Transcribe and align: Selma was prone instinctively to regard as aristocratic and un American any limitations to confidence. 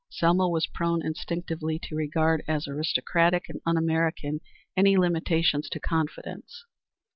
Selma 0.09 0.49
was 0.49 0.65
prone 0.65 1.05
instinctively 1.05 1.77
to 1.77 1.95
regard 1.95 2.43
as 2.47 2.67
aristocratic 2.67 3.47
and 3.49 3.61
un 3.67 3.77
American 3.77 4.39
any 4.75 4.97
limitations 4.97 5.69
to 5.69 5.79
confidence. 5.79 6.63